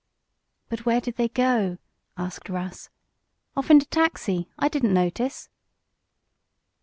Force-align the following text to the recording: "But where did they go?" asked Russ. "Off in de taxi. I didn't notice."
"But 0.67 0.83
where 0.83 0.99
did 0.99 1.17
they 1.17 1.27
go?" 1.27 1.77
asked 2.17 2.49
Russ. 2.49 2.89
"Off 3.55 3.69
in 3.69 3.77
de 3.77 3.85
taxi. 3.85 4.49
I 4.57 4.67
didn't 4.67 4.95
notice." 4.95 5.47